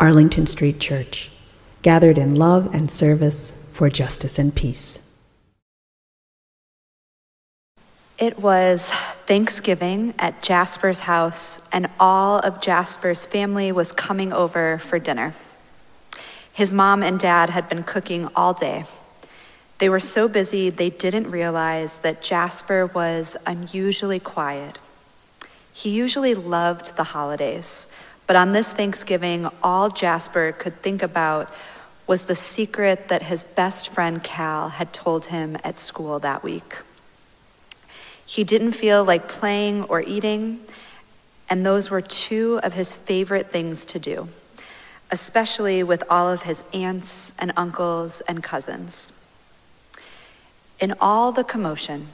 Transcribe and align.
Arlington 0.00 0.46
Street 0.46 0.80
Church, 0.80 1.30
gathered 1.82 2.16
in 2.16 2.34
love 2.34 2.74
and 2.74 2.90
service 2.90 3.52
for 3.74 3.90
justice 3.90 4.38
and 4.38 4.54
peace. 4.54 5.06
It 8.18 8.38
was 8.38 8.90
Thanksgiving 9.26 10.14
at 10.18 10.42
Jasper's 10.42 11.00
house, 11.00 11.62
and 11.70 11.88
all 12.00 12.38
of 12.38 12.62
Jasper's 12.62 13.26
family 13.26 13.70
was 13.72 13.92
coming 13.92 14.32
over 14.32 14.78
for 14.78 14.98
dinner. 14.98 15.34
His 16.50 16.72
mom 16.72 17.02
and 17.02 17.20
dad 17.20 17.50
had 17.50 17.68
been 17.68 17.82
cooking 17.82 18.28
all 18.34 18.54
day. 18.54 18.86
They 19.78 19.90
were 19.90 20.00
so 20.00 20.28
busy 20.28 20.70
they 20.70 20.90
didn't 20.90 21.30
realize 21.30 21.98
that 21.98 22.22
Jasper 22.22 22.86
was 22.86 23.36
unusually 23.46 24.18
quiet. 24.18 24.78
He 25.72 25.90
usually 25.90 26.34
loved 26.34 26.96
the 26.96 27.04
holidays, 27.04 27.86
but 28.30 28.36
on 28.36 28.52
this 28.52 28.72
Thanksgiving, 28.72 29.48
all 29.60 29.88
Jasper 29.88 30.52
could 30.52 30.80
think 30.82 31.02
about 31.02 31.52
was 32.06 32.26
the 32.26 32.36
secret 32.36 33.08
that 33.08 33.24
his 33.24 33.42
best 33.42 33.88
friend 33.88 34.22
Cal 34.22 34.68
had 34.68 34.92
told 34.92 35.24
him 35.24 35.56
at 35.64 35.80
school 35.80 36.20
that 36.20 36.44
week. 36.44 36.76
He 38.24 38.44
didn't 38.44 38.74
feel 38.74 39.02
like 39.02 39.26
playing 39.26 39.82
or 39.82 40.00
eating, 40.00 40.60
and 41.48 41.66
those 41.66 41.90
were 41.90 42.00
two 42.00 42.60
of 42.62 42.74
his 42.74 42.94
favorite 42.94 43.50
things 43.50 43.84
to 43.86 43.98
do, 43.98 44.28
especially 45.10 45.82
with 45.82 46.04
all 46.08 46.30
of 46.30 46.42
his 46.42 46.62
aunts 46.72 47.34
and 47.36 47.52
uncles 47.56 48.20
and 48.28 48.44
cousins. 48.44 49.10
In 50.78 50.94
all 51.00 51.32
the 51.32 51.42
commotion, 51.42 52.10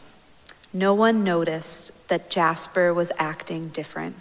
no 0.72 0.94
one 0.94 1.22
noticed 1.22 2.08
that 2.08 2.30
Jasper 2.30 2.94
was 2.94 3.12
acting 3.19 3.69
different. 3.69 4.16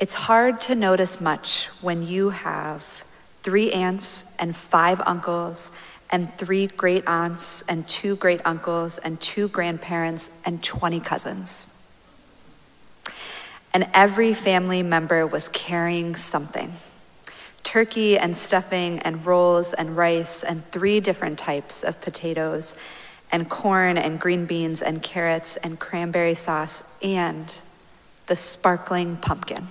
It's 0.00 0.14
hard 0.14 0.60
to 0.62 0.74
notice 0.74 1.20
much 1.20 1.66
when 1.80 2.04
you 2.04 2.30
have 2.30 3.04
three 3.42 3.70
aunts 3.70 4.24
and 4.40 4.56
five 4.56 5.00
uncles 5.06 5.70
and 6.10 6.34
three 6.36 6.66
great 6.66 7.06
aunts 7.06 7.62
and 7.68 7.86
two 7.86 8.16
great 8.16 8.40
uncles 8.44 8.98
and 8.98 9.20
two 9.20 9.48
grandparents 9.48 10.30
and 10.44 10.62
20 10.62 10.98
cousins. 10.98 11.68
And 13.72 13.88
every 13.94 14.34
family 14.34 14.82
member 14.82 15.26
was 15.26 15.48
carrying 15.48 16.16
something 16.16 16.72
turkey 17.62 18.16
and 18.16 18.36
stuffing 18.36 19.00
and 19.00 19.26
rolls 19.26 19.72
and 19.72 19.96
rice 19.96 20.44
and 20.44 20.64
three 20.70 21.00
different 21.00 21.36
types 21.38 21.82
of 21.82 22.00
potatoes 22.00 22.76
and 23.32 23.48
corn 23.48 23.98
and 23.98 24.20
green 24.20 24.46
beans 24.46 24.80
and 24.80 25.02
carrots 25.02 25.56
and 25.56 25.80
cranberry 25.80 26.36
sauce 26.36 26.84
and 27.02 27.60
the 28.26 28.36
sparkling 28.36 29.16
pumpkin. 29.16 29.66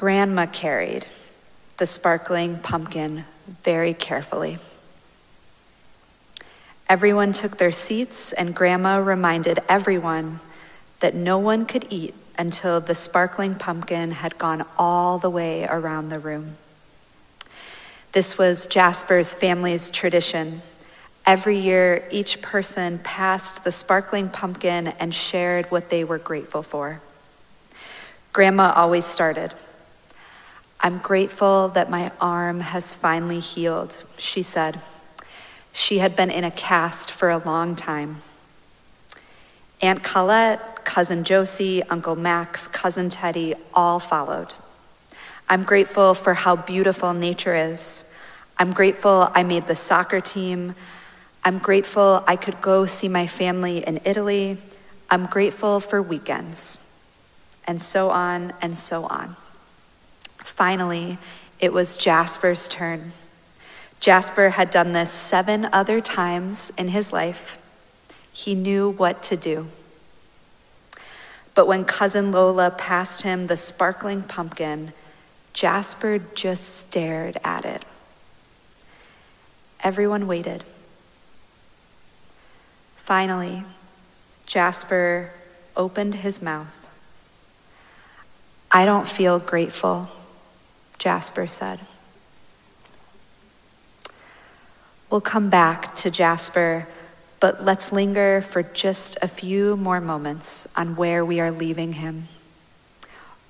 Grandma 0.00 0.46
carried 0.46 1.04
the 1.76 1.86
sparkling 1.86 2.58
pumpkin 2.60 3.26
very 3.62 3.92
carefully. 3.92 4.56
Everyone 6.88 7.34
took 7.34 7.58
their 7.58 7.70
seats, 7.70 8.32
and 8.32 8.54
Grandma 8.54 8.96
reminded 8.96 9.58
everyone 9.68 10.40
that 11.00 11.14
no 11.14 11.36
one 11.36 11.66
could 11.66 11.86
eat 11.90 12.14
until 12.38 12.80
the 12.80 12.94
sparkling 12.94 13.54
pumpkin 13.56 14.12
had 14.12 14.38
gone 14.38 14.64
all 14.78 15.18
the 15.18 15.28
way 15.28 15.66
around 15.68 16.08
the 16.08 16.18
room. 16.18 16.56
This 18.12 18.38
was 18.38 18.64
Jasper's 18.64 19.34
family's 19.34 19.90
tradition. 19.90 20.62
Every 21.26 21.58
year, 21.58 22.08
each 22.10 22.40
person 22.40 23.00
passed 23.00 23.64
the 23.64 23.72
sparkling 23.72 24.30
pumpkin 24.30 24.86
and 24.98 25.14
shared 25.14 25.70
what 25.70 25.90
they 25.90 26.04
were 26.04 26.16
grateful 26.16 26.62
for. 26.62 27.02
Grandma 28.32 28.72
always 28.74 29.04
started. 29.04 29.52
I'm 30.82 30.98
grateful 30.98 31.68
that 31.68 31.90
my 31.90 32.10
arm 32.20 32.60
has 32.60 32.94
finally 32.94 33.40
healed, 33.40 34.02
she 34.18 34.42
said. 34.42 34.80
She 35.72 35.98
had 35.98 36.16
been 36.16 36.30
in 36.30 36.42
a 36.42 36.50
cast 36.50 37.10
for 37.10 37.28
a 37.28 37.36
long 37.36 37.76
time. 37.76 38.22
Aunt 39.82 40.02
Colette, 40.02 40.84
Cousin 40.84 41.22
Josie, 41.22 41.82
Uncle 41.84 42.16
Max, 42.16 42.66
Cousin 42.66 43.10
Teddy 43.10 43.54
all 43.74 44.00
followed. 44.00 44.54
I'm 45.50 45.64
grateful 45.64 46.14
for 46.14 46.32
how 46.32 46.56
beautiful 46.56 47.12
nature 47.12 47.54
is. 47.54 48.04
I'm 48.58 48.72
grateful 48.72 49.30
I 49.34 49.42
made 49.42 49.66
the 49.66 49.76
soccer 49.76 50.20
team. 50.20 50.74
I'm 51.44 51.58
grateful 51.58 52.24
I 52.26 52.36
could 52.36 52.60
go 52.62 52.86
see 52.86 53.08
my 53.08 53.26
family 53.26 53.86
in 53.86 54.00
Italy. 54.04 54.56
I'm 55.10 55.26
grateful 55.26 55.80
for 55.80 56.00
weekends. 56.00 56.78
And 57.66 57.82
so 57.82 58.10
on 58.10 58.54
and 58.62 58.76
so 58.76 59.04
on. 59.04 59.36
Finally, 60.60 61.16
it 61.58 61.72
was 61.72 61.94
Jasper's 61.94 62.68
turn. 62.68 63.12
Jasper 63.98 64.50
had 64.50 64.70
done 64.70 64.92
this 64.92 65.10
seven 65.10 65.66
other 65.72 66.02
times 66.02 66.70
in 66.76 66.88
his 66.88 67.14
life. 67.14 67.58
He 68.30 68.54
knew 68.54 68.90
what 68.90 69.22
to 69.22 69.38
do. 69.38 69.68
But 71.54 71.66
when 71.66 71.86
cousin 71.86 72.30
Lola 72.30 72.70
passed 72.70 73.22
him 73.22 73.46
the 73.46 73.56
sparkling 73.56 74.20
pumpkin, 74.20 74.92
Jasper 75.54 76.18
just 76.34 76.76
stared 76.76 77.38
at 77.42 77.64
it. 77.64 77.86
Everyone 79.82 80.26
waited. 80.26 80.64
Finally, 82.96 83.64
Jasper 84.44 85.30
opened 85.74 86.16
his 86.16 86.42
mouth. 86.42 86.86
I 88.70 88.84
don't 88.84 89.08
feel 89.08 89.38
grateful. 89.38 90.10
Jasper 91.00 91.46
said. 91.46 91.80
We'll 95.08 95.22
come 95.22 95.48
back 95.48 95.94
to 95.96 96.10
Jasper, 96.10 96.86
but 97.40 97.64
let's 97.64 97.90
linger 97.90 98.42
for 98.42 98.62
just 98.62 99.16
a 99.22 99.26
few 99.26 99.78
more 99.78 99.98
moments 99.98 100.68
on 100.76 100.96
where 100.96 101.24
we 101.24 101.40
are 101.40 101.50
leaving 101.50 101.94
him. 101.94 102.28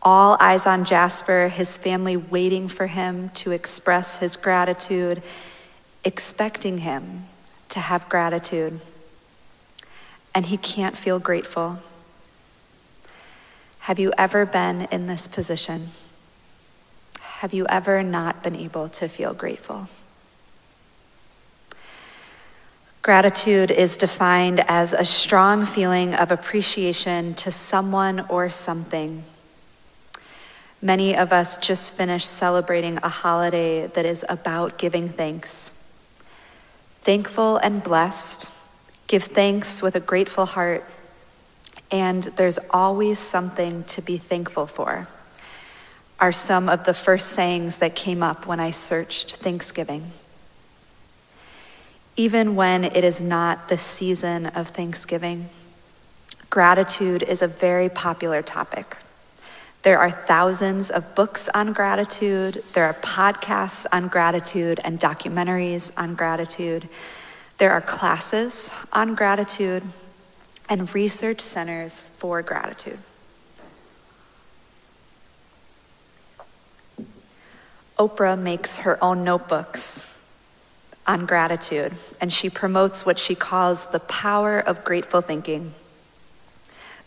All 0.01 0.37
eyes 0.39 0.65
on 0.65 0.85
Jasper, 0.85 1.49
his 1.49 1.77
family 1.77 2.17
waiting 2.17 2.69
for 2.69 2.87
him 2.87 3.31
to 3.31 3.51
express 3.51 4.19
his 4.19 4.37
gratitude, 4.37 5.21
expecting 6.05 6.79
him 6.79 7.25
to 7.71 7.81
have 7.81 8.09
gratitude. 8.09 8.81
And 10.33 10.47
he 10.47 10.57
can't 10.57 10.97
feel 10.97 11.19
grateful. 11.19 11.81
Have 13.81 13.99
you 13.99 14.13
ever 14.17 14.47
been 14.47 14.83
in 14.93 15.09
this 15.09 15.27
position? 15.27 15.89
Have 17.41 17.55
you 17.55 17.65
ever 17.71 18.03
not 18.03 18.43
been 18.43 18.55
able 18.55 18.91
to 18.91 19.09
feel 19.09 19.33
grateful? 19.33 19.89
Gratitude 23.01 23.71
is 23.71 23.97
defined 23.97 24.63
as 24.69 24.93
a 24.93 25.07
strong 25.07 25.65
feeling 25.65 26.15
of 26.15 26.31
appreciation 26.31 27.33
to 27.37 27.51
someone 27.51 28.21
or 28.29 28.51
something. 28.51 29.25
Many 30.83 31.17
of 31.17 31.33
us 31.33 31.57
just 31.57 31.93
finished 31.93 32.29
celebrating 32.29 32.99
a 32.99 33.09
holiday 33.09 33.87
that 33.87 34.05
is 34.05 34.23
about 34.29 34.77
giving 34.77 35.09
thanks. 35.09 35.73
Thankful 37.01 37.57
and 37.57 37.83
blessed, 37.83 38.51
give 39.07 39.25
thanks 39.25 39.81
with 39.81 39.97
a 39.97 40.01
grateful 40.01 40.45
heart, 40.45 40.85
and 41.91 42.25
there's 42.37 42.59
always 42.69 43.19
something 43.19 43.85
to 43.85 44.03
be 44.03 44.19
thankful 44.19 44.67
for 44.67 45.09
are 46.21 46.33
some 46.33 46.69
of 46.69 46.85
the 46.85 46.95
first 46.95 47.29
sayings 47.29 47.79
that 47.79 47.95
came 47.95 48.23
up 48.23 48.47
when 48.47 48.61
I 48.61 48.71
searched 48.71 49.37
Thanksgiving. 49.37 50.13
Even 52.15 52.55
when 52.55 52.85
it 52.85 53.03
is 53.03 53.23
not 53.23 53.69
the 53.69 53.79
season 53.79 54.47
of 54.47 54.69
Thanksgiving, 54.69 55.49
gratitude 56.51 57.23
is 57.23 57.41
a 57.41 57.49
very 57.49 57.89
popular 57.89 58.43
topic. 58.43 58.99
There 59.83 59.99
are 59.99 60.11
thousands 60.11 60.91
of 60.91 61.15
books 61.15 61.49
on 61.55 61.73
gratitude, 61.73 62.63
there 62.75 62.85
are 62.85 62.93
podcasts 62.93 63.87
on 63.91 64.09
gratitude 64.09 64.79
and 64.85 65.01
documentaries 65.01 65.91
on 65.97 66.15
gratitude. 66.15 66.87
There 67.57 67.73
are 67.73 67.81
classes 67.81 68.71
on 68.93 69.15
gratitude 69.15 69.83
and 70.69 70.95
research 70.95 71.41
centers 71.41 72.03
for 72.03 72.43
gratitude. 72.43 72.99
Oprah 78.01 78.41
makes 78.41 78.79
her 78.79 78.99
own 79.05 79.25
notebooks 79.25 80.07
on 81.07 81.27
gratitude, 81.27 81.93
and 82.19 82.33
she 82.33 82.49
promotes 82.49 83.05
what 83.05 83.19
she 83.19 83.35
calls 83.35 83.85
the 83.85 84.01
power 84.01 84.59
of 84.59 84.85
grateful 84.85 85.21
thinking. 85.21 85.75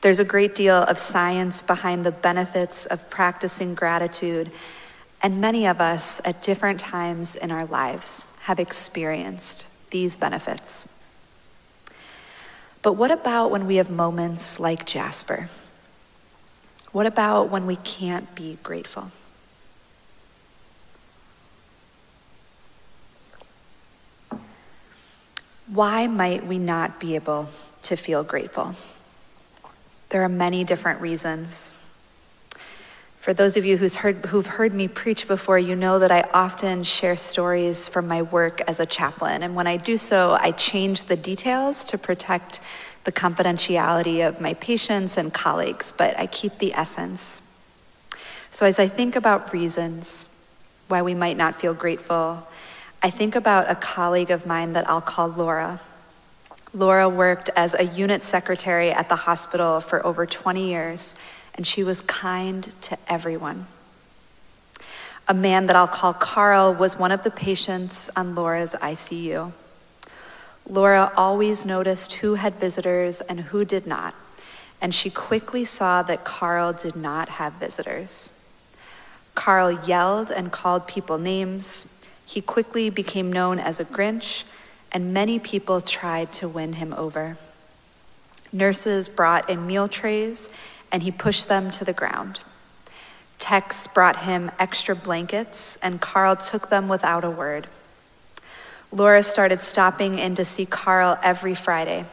There's 0.01 0.19
a 0.19 0.23
great 0.23 0.53
deal 0.53 0.75
of 0.75 0.99
science 0.99 1.63
behind 1.63 2.05
the 2.05 2.11
benefits 2.11 2.85
of 2.85 3.09
practicing 3.09 3.73
gratitude, 3.73 4.51
and 5.23 5.41
many 5.41 5.65
of 5.65 5.81
us 5.81 6.21
at 6.23 6.43
different 6.43 6.79
times 6.79 7.33
in 7.35 7.49
our 7.49 7.65
lives 7.65 8.27
have 8.41 8.59
experienced 8.59 9.65
these 9.89 10.15
benefits. 10.15 10.87
But 12.83 12.93
what 12.93 13.09
about 13.09 13.49
when 13.49 13.65
we 13.65 13.77
have 13.77 13.89
moments 13.89 14.59
like 14.59 14.85
Jasper? 14.85 15.49
What 16.91 17.07
about 17.07 17.49
when 17.49 17.65
we 17.65 17.77
can't 17.77 18.35
be 18.35 18.59
grateful? 18.61 19.09
Why 25.73 26.05
might 26.05 26.45
we 26.45 26.59
not 26.59 26.99
be 26.99 27.15
able 27.15 27.49
to 27.83 27.95
feel 27.95 28.23
grateful? 28.23 28.75
There 30.09 30.21
are 30.21 30.29
many 30.29 30.63
different 30.63 31.01
reasons. 31.01 31.73
For 33.17 33.33
those 33.33 33.57
of 33.57 33.65
you 33.65 33.77
heard, 33.77 34.17
who've 34.27 34.45
heard 34.45 34.71
me 34.71 34.87
preach 34.87 35.27
before, 35.27 35.57
you 35.57 35.75
know 35.75 35.97
that 35.97 36.11
I 36.11 36.29
often 36.31 36.83
share 36.83 37.15
stories 37.15 37.87
from 37.87 38.07
my 38.07 38.21
work 38.21 38.61
as 38.67 38.79
a 38.79 38.85
chaplain. 38.85 39.41
And 39.41 39.55
when 39.55 39.65
I 39.65 39.77
do 39.77 39.97
so, 39.97 40.37
I 40.39 40.51
change 40.51 41.05
the 41.05 41.15
details 41.15 41.83
to 41.85 41.97
protect 41.97 42.59
the 43.05 43.11
confidentiality 43.11 44.27
of 44.27 44.39
my 44.39 44.53
patients 44.53 45.17
and 45.17 45.33
colleagues, 45.33 45.91
but 45.91 46.15
I 46.19 46.27
keep 46.27 46.59
the 46.59 46.73
essence. 46.73 47.41
So 48.51 48.67
as 48.67 48.77
I 48.77 48.87
think 48.87 49.15
about 49.15 49.51
reasons 49.51 50.27
why 50.87 51.01
we 51.01 51.15
might 51.15 51.35
not 51.35 51.55
feel 51.55 51.73
grateful, 51.73 52.47
I 53.05 53.09
think 53.09 53.35
about 53.35 53.69
a 53.69 53.75
colleague 53.75 54.31
of 54.31 54.45
mine 54.45 54.71
that 54.73 54.89
I'll 54.89 55.01
call 55.01 55.27
Laura. 55.27 55.81
Laura 56.73 57.09
worked 57.09 57.49
as 57.53 57.73
a 57.73 57.83
unit 57.83 58.23
secretary 58.23 58.91
at 58.91 59.09
the 59.09 59.17
hospital 59.17 59.81
for 59.81 60.03
over 60.05 60.25
20 60.25 60.65
years, 60.65 61.13
and 61.53 61.67
she 61.67 61.83
was 61.83 61.99
kind 61.99 62.73
to 62.83 62.97
everyone. 63.09 63.67
A 65.27 65.33
man 65.33 65.65
that 65.65 65.75
I'll 65.75 65.85
call 65.85 66.13
Carl 66.13 66.73
was 66.73 66.97
one 66.97 67.11
of 67.11 67.25
the 67.25 67.29
patients 67.29 68.09
on 68.15 68.35
Laura's 68.35 68.73
ICU. 68.81 69.51
Laura 70.65 71.11
always 71.17 71.65
noticed 71.65 72.13
who 72.13 72.35
had 72.35 72.53
visitors 72.55 73.19
and 73.19 73.41
who 73.41 73.65
did 73.65 73.85
not, 73.85 74.15
and 74.79 74.95
she 74.95 75.09
quickly 75.09 75.65
saw 75.65 76.03
that 76.03 76.23
Carl 76.23 76.71
did 76.71 76.95
not 76.95 77.27
have 77.27 77.51
visitors. 77.55 78.31
Carl 79.35 79.73
yelled 79.85 80.31
and 80.31 80.53
called 80.53 80.87
people 80.87 81.17
names. 81.17 81.85
He 82.25 82.41
quickly 82.41 82.89
became 82.89 83.31
known 83.31 83.59
as 83.59 83.79
a 83.79 83.85
Grinch, 83.85 84.43
and 84.91 85.13
many 85.13 85.39
people 85.39 85.81
tried 85.81 86.31
to 86.33 86.47
win 86.47 86.73
him 86.73 86.93
over. 86.93 87.37
Nurses 88.51 89.09
brought 89.09 89.49
in 89.49 89.65
meal 89.65 89.87
trays, 89.87 90.49
and 90.91 91.03
he 91.03 91.11
pushed 91.11 91.47
them 91.47 91.71
to 91.71 91.83
the 91.83 91.93
ground. 91.93 92.39
Techs 93.39 93.87
brought 93.87 94.23
him 94.23 94.51
extra 94.59 94.95
blankets, 94.95 95.77
and 95.81 95.99
Carl 95.99 96.35
took 96.35 96.69
them 96.69 96.87
without 96.87 97.25
a 97.25 97.29
word. 97.29 97.67
Laura 98.91 99.23
started 99.23 99.59
stopping 99.59 100.19
in 100.19 100.35
to 100.35 100.45
see 100.45 100.65
Carl 100.65 101.17
every 101.23 101.55
Friday. 101.55 102.05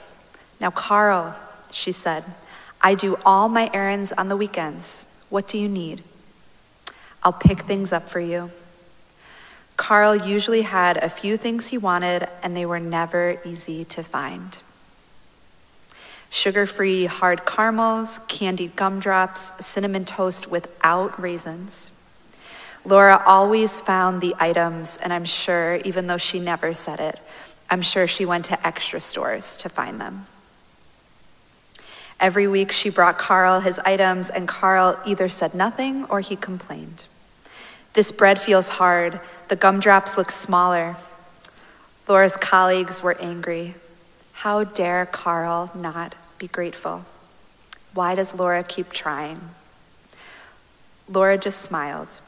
Now, 0.59 0.71
Carl, 0.71 1.37
she 1.71 1.93
said, 1.93 2.25
I 2.81 2.95
do 2.95 3.19
all 3.25 3.49
my 3.51 3.71
errands 3.75 4.13
on 4.13 4.29
the 4.29 4.37
weekends. 4.37 5.05
What 5.29 5.47
do 5.47 5.59
you 5.59 5.69
need? 5.69 6.03
I'll 7.23 7.35
pick 7.35 7.61
things 7.61 7.93
up 7.93 8.09
for 8.09 8.21
you. 8.21 8.51
Carl 9.81 10.15
usually 10.15 10.61
had 10.61 10.99
a 10.99 11.09
few 11.09 11.39
things 11.39 11.69
he 11.69 11.79
wanted, 11.79 12.29
and 12.43 12.55
they 12.55 12.67
were 12.67 12.79
never 12.79 13.41
easy 13.47 13.83
to 13.87 14.03
find. 14.03 14.59
Sugar 16.29 16.67
free 16.67 17.07
hard 17.07 17.47
caramels, 17.47 18.21
candied 18.29 18.77
gumdrops, 18.77 19.55
cinnamon 19.65 20.05
toast 20.05 20.51
without 20.51 21.19
raisins. 21.19 21.93
Laura 22.85 23.23
always 23.25 23.81
found 23.81 24.21
the 24.21 24.35
items, 24.39 24.99
and 24.99 25.15
I'm 25.15 25.25
sure, 25.25 25.77
even 25.77 26.09
though 26.09 26.19
she 26.19 26.39
never 26.39 26.75
said 26.75 27.01
it, 27.01 27.19
I'm 27.71 27.81
sure 27.81 28.07
she 28.07 28.27
went 28.27 28.45
to 28.45 28.67
extra 28.67 29.01
stores 29.01 29.57
to 29.57 29.71
find 29.71 29.99
them. 29.99 30.27
Every 32.21 32.47
week 32.47 32.71
she 32.71 32.91
brought 32.91 33.17
Carl 33.17 33.61
his 33.61 33.79
items, 33.79 34.29
and 34.29 34.47
Carl 34.47 34.99
either 35.07 35.31
said 35.31 35.55
nothing 35.55 36.05
or 36.11 36.21
he 36.21 36.37
complained. 36.37 37.05
This 37.93 38.13
bread 38.13 38.41
feels 38.41 38.69
hard. 38.69 39.21
The 39.51 39.57
gumdrops 39.57 40.17
look 40.17 40.31
smaller. 40.31 40.95
Laura's 42.07 42.37
colleagues 42.37 43.03
were 43.03 43.21
angry. 43.21 43.75
How 44.31 44.63
dare 44.63 45.05
Carl 45.07 45.73
not 45.75 46.15
be 46.39 46.47
grateful? 46.47 47.05
Why 47.93 48.15
does 48.15 48.33
Laura 48.33 48.63
keep 48.63 48.93
trying? 48.93 49.41
Laura 51.09 51.37
just 51.37 51.63
smiled. 51.63 52.21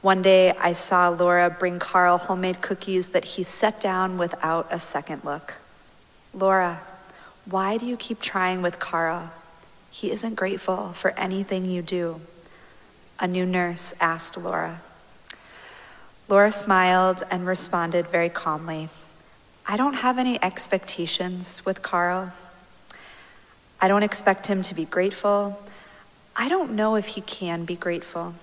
One 0.00 0.22
day 0.22 0.52
I 0.52 0.74
saw 0.74 1.08
Laura 1.08 1.50
bring 1.50 1.80
Carl 1.80 2.18
homemade 2.18 2.62
cookies 2.62 3.08
that 3.08 3.24
he 3.24 3.42
set 3.42 3.80
down 3.80 4.16
without 4.16 4.68
a 4.70 4.78
second 4.78 5.24
look. 5.24 5.54
Laura, 6.32 6.82
why 7.46 7.76
do 7.76 7.84
you 7.84 7.96
keep 7.96 8.20
trying 8.20 8.62
with 8.62 8.78
Carl? 8.78 9.32
He 9.90 10.12
isn't 10.12 10.36
grateful 10.36 10.92
for 10.92 11.18
anything 11.18 11.64
you 11.64 11.82
do. 11.82 12.20
A 13.18 13.26
new 13.26 13.44
nurse 13.44 13.92
asked 14.00 14.36
Laura. 14.36 14.82
Laura 16.28 16.52
smiled 16.52 17.22
and 17.30 17.46
responded 17.46 18.06
very 18.06 18.28
calmly 18.28 18.90
I 19.70 19.76
don't 19.76 19.94
have 19.94 20.18
any 20.18 20.42
expectations 20.42 21.64
with 21.66 21.82
Carl. 21.82 22.32
I 23.82 23.86
don't 23.86 24.02
expect 24.02 24.46
him 24.46 24.62
to 24.62 24.74
be 24.74 24.86
grateful. 24.86 25.62
I 26.34 26.48
don't 26.48 26.72
know 26.72 26.96
if 26.96 27.08
he 27.08 27.20
can 27.20 27.66
be 27.66 27.76
grateful. 27.76 28.34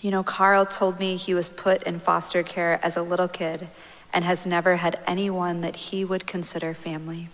You 0.00 0.10
know, 0.10 0.22
Carl 0.22 0.64
told 0.64 0.98
me 0.98 1.16
he 1.16 1.34
was 1.34 1.50
put 1.50 1.82
in 1.82 1.98
foster 1.98 2.42
care 2.42 2.80
as 2.82 2.96
a 2.96 3.02
little 3.02 3.28
kid 3.28 3.68
and 4.10 4.24
has 4.24 4.46
never 4.46 4.76
had 4.76 4.98
anyone 5.06 5.60
that 5.60 5.76
he 5.76 6.02
would 6.02 6.26
consider 6.26 6.72
family. 6.72 7.28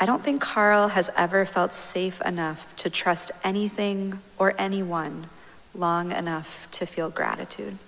I 0.00 0.06
don't 0.06 0.24
think 0.24 0.42
Carl 0.42 0.88
has 0.88 1.10
ever 1.16 1.44
felt 1.46 1.72
safe 1.72 2.20
enough 2.22 2.74
to 2.76 2.90
trust 2.90 3.30
anything 3.44 4.20
or 4.36 4.52
anyone 4.58 5.28
long 5.74 6.12
enough 6.12 6.68
to 6.72 6.86
feel 6.86 7.10
gratitude. 7.10 7.78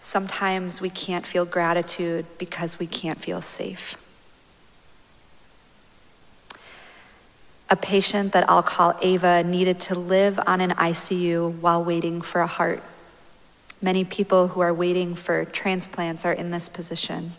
Sometimes 0.00 0.80
we 0.80 0.90
can't 0.90 1.26
feel 1.26 1.44
gratitude 1.44 2.26
because 2.38 2.78
we 2.78 2.86
can't 2.86 3.18
feel 3.18 3.42
safe. 3.42 3.96
A 7.68 7.74
patient 7.74 8.32
that 8.32 8.48
I'll 8.48 8.62
call 8.62 8.94
Ava 9.02 9.42
needed 9.42 9.80
to 9.80 9.98
live 9.98 10.38
on 10.46 10.60
an 10.60 10.70
ICU 10.70 11.58
while 11.58 11.82
waiting 11.82 12.20
for 12.20 12.40
a 12.40 12.46
heart. 12.46 12.82
Many 13.82 14.04
people 14.04 14.48
who 14.48 14.60
are 14.60 14.72
waiting 14.72 15.16
for 15.16 15.44
transplants 15.44 16.24
are 16.24 16.32
in 16.32 16.52
this 16.52 16.68
position. 16.68 17.32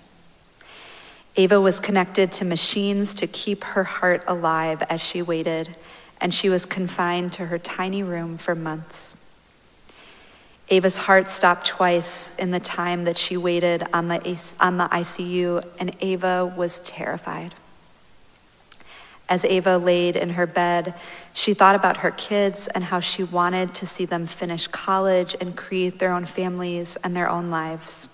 Ava 1.38 1.62
was 1.62 1.80
connected 1.80 2.32
to 2.34 2.46
machines 2.46 3.14
to 3.14 3.28
keep 3.28 3.64
her 3.64 3.86
heart 3.86 4.24
alive 4.28 4.84
as 4.90 5.02
she 5.02 5.22
waited, 5.22 5.76
and 6.20 6.34
she 6.34 6.50
was 6.50 6.66
confined 6.66 7.34
to 7.34 7.46
her 7.48 7.60
tiny 7.60 8.04
room 8.04 8.38
for 8.38 8.56
months. 8.56 9.16
Ava's 10.70 10.98
heart 10.98 11.30
stopped 11.30 11.66
twice 11.66 12.36
in 12.38 12.52
the 12.52 12.60
time 12.60 13.06
that 13.06 13.18
she 13.18 13.38
waited 13.38 13.86
on 13.94 14.10
the, 14.10 14.56
on 14.60 14.78
the 14.78 14.88
ICU, 14.88 15.66
and 15.80 15.96
Ava 16.02 16.46
was 16.58 16.80
terrified. 16.80 17.56
As 19.30 19.44
Ava 19.46 19.78
laid 19.78 20.16
in 20.16 20.32
her 20.32 20.46
bed, 20.46 20.94
she 21.34 21.54
thought 21.54 21.76
about 21.76 21.98
her 21.98 22.12
kids 22.12 22.68
and 22.68 22.86
how 22.86 23.00
she 23.00 23.24
wanted 23.24 23.74
to 23.76 23.88
see 23.88 24.06
them 24.06 24.26
finish 24.26 24.68
college 24.68 25.36
and 25.40 25.56
create 25.56 26.00
their 26.00 26.14
own 26.14 26.26
families 26.26 26.98
and 26.98 27.16
their 27.16 27.30
own 27.30 27.50
lives. 27.50 28.10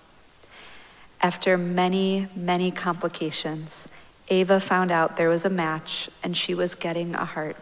After 1.22 1.58
many, 1.58 2.28
many 2.36 2.70
complications, 2.70 3.88
Ava 4.30 4.60
found 4.60 4.92
out 4.92 5.18
there 5.18 5.30
was 5.30 5.46
a 5.46 5.50
match 5.50 6.10
and 6.24 6.36
she 6.36 6.54
was 6.54 6.76
getting 6.76 7.14
a 7.16 7.26
heart. 7.26 7.58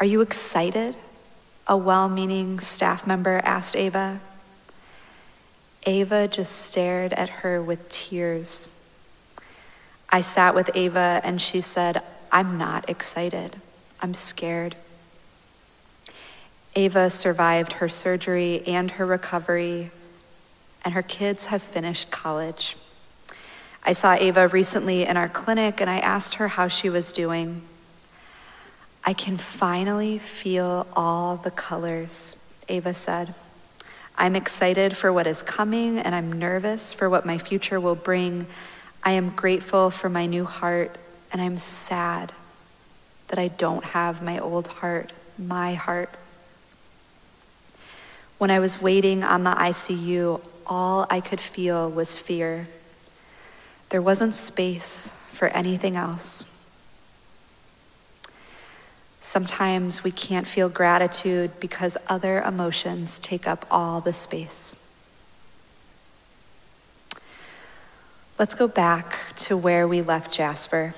Are 0.00 0.06
you 0.06 0.22
excited? 0.22 0.96
A 1.66 1.76
well 1.76 2.08
meaning 2.08 2.58
staff 2.58 3.06
member 3.06 3.42
asked 3.44 3.76
Ava. 3.76 4.18
Ava 5.84 6.26
just 6.26 6.52
stared 6.52 7.12
at 7.12 7.28
her 7.28 7.60
with 7.62 7.86
tears. 7.90 8.70
I 10.08 10.22
sat 10.22 10.54
with 10.54 10.70
Ava 10.74 11.20
and 11.22 11.40
she 11.40 11.60
said, 11.60 12.02
I'm 12.32 12.56
not 12.56 12.88
excited. 12.88 13.56
I'm 14.00 14.14
scared. 14.14 14.74
Ava 16.74 17.10
survived 17.10 17.74
her 17.74 17.88
surgery 17.90 18.62
and 18.66 18.92
her 18.92 19.04
recovery, 19.04 19.90
and 20.82 20.94
her 20.94 21.02
kids 21.02 21.46
have 21.46 21.62
finished 21.62 22.10
college. 22.10 22.78
I 23.84 23.92
saw 23.92 24.14
Ava 24.14 24.48
recently 24.48 25.04
in 25.04 25.18
our 25.18 25.28
clinic 25.28 25.78
and 25.78 25.90
I 25.90 25.98
asked 25.98 26.36
her 26.36 26.48
how 26.48 26.68
she 26.68 26.88
was 26.88 27.12
doing. 27.12 27.66
I 29.04 29.12
can 29.14 29.36
finally 29.38 30.18
feel 30.18 30.86
all 30.94 31.36
the 31.36 31.50
colors, 31.50 32.36
Ava 32.68 32.94
said. 32.94 33.34
I'm 34.16 34.36
excited 34.36 34.96
for 34.96 35.12
what 35.12 35.26
is 35.26 35.42
coming 35.42 35.98
and 35.98 36.14
I'm 36.14 36.30
nervous 36.32 36.92
for 36.92 37.08
what 37.08 37.24
my 37.24 37.38
future 37.38 37.80
will 37.80 37.94
bring. 37.94 38.46
I 39.02 39.12
am 39.12 39.30
grateful 39.30 39.90
for 39.90 40.10
my 40.10 40.26
new 40.26 40.44
heart 40.44 40.96
and 41.32 41.40
I'm 41.40 41.56
sad 41.56 42.32
that 43.28 43.38
I 43.38 43.48
don't 43.48 43.84
have 43.84 44.22
my 44.22 44.38
old 44.38 44.66
heart, 44.66 45.12
my 45.38 45.74
heart. 45.74 46.10
When 48.36 48.50
I 48.50 48.58
was 48.58 48.82
waiting 48.82 49.22
on 49.22 49.44
the 49.44 49.52
ICU, 49.52 50.40
all 50.66 51.06
I 51.08 51.20
could 51.20 51.40
feel 51.40 51.90
was 51.90 52.16
fear. 52.16 52.68
There 53.88 54.02
wasn't 54.02 54.34
space 54.34 55.16
for 55.32 55.48
anything 55.48 55.96
else. 55.96 56.44
Sometimes 59.20 60.02
we 60.02 60.10
can't 60.10 60.46
feel 60.46 60.68
gratitude 60.68 61.50
because 61.60 61.98
other 62.08 62.40
emotions 62.40 63.18
take 63.18 63.46
up 63.46 63.66
all 63.70 64.00
the 64.00 64.14
space. 64.14 64.74
Let's 68.38 68.54
go 68.54 68.66
back 68.66 69.18
to 69.36 69.56
where 69.56 69.86
we 69.86 70.00
left 70.00 70.32
Jasper. 70.32 70.94